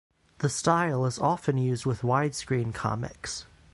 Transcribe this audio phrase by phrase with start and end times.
[0.39, 3.45] The style is often used with widescreen comics.